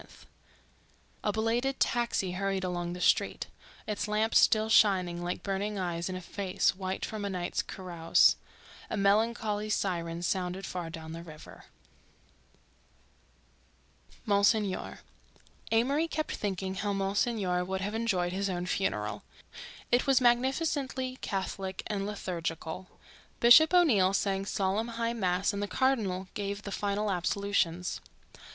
Another 0.00 0.12
dawn 0.14 0.14
flung 0.14 0.26
itself 0.28 0.54
across 1.20 1.20
the 1.20 1.26
river, 1.26 1.28
a 1.28 1.32
belated 1.34 1.80
taxi 1.80 2.32
hurried 2.32 2.64
along 2.64 2.92
the 2.92 3.00
street, 3.02 3.46
its 3.86 4.08
lamps 4.08 4.38
still 4.38 4.68
shining 4.70 5.22
like 5.22 5.42
burning 5.42 5.78
eyes 5.78 6.08
in 6.08 6.16
a 6.16 6.22
face 6.22 6.74
white 6.74 7.04
from 7.04 7.22
a 7.22 7.28
night's 7.28 7.60
carouse. 7.60 8.36
A 8.88 8.96
melancholy 8.96 9.68
siren 9.68 10.22
sounded 10.22 10.64
far 10.64 10.88
down 10.88 11.12
the 11.12 11.22
river. 11.22 11.66
MONSIGNOR 14.24 15.00
Amory 15.70 16.08
kept 16.08 16.32
thinking 16.32 16.76
how 16.76 16.94
Monsignor 16.94 17.62
would 17.62 17.82
have 17.82 17.94
enjoyed 17.94 18.32
his 18.32 18.48
own 18.48 18.64
funeral. 18.64 19.22
It 19.92 20.06
was 20.06 20.18
magnificently 20.22 21.18
Catholic 21.20 21.82
and 21.88 22.06
liturgical. 22.06 22.88
Bishop 23.38 23.74
O'Neill 23.74 24.14
sang 24.14 24.46
solemn 24.46 24.88
high 24.96 25.12
mass 25.12 25.52
and 25.52 25.62
the 25.62 25.68
cardinal 25.68 26.28
gave 26.32 26.62
the 26.62 26.72
final 26.72 27.10
absolutions. 27.10 28.00